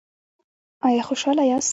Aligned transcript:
ایا 0.87 1.01
خوشحاله 1.07 1.43
یاست؟ 1.51 1.69